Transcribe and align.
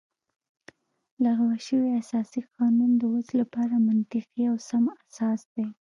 لغوه 1.23 1.55
شوی 1.67 1.91
اساسي 2.03 2.41
قانون 2.55 2.91
د 2.97 3.03
اوس 3.13 3.27
لپاره 3.41 3.75
منطقي 3.87 4.43
او 4.51 4.55
سم 4.69 4.85
اساس 5.01 5.41
دی 5.53 5.67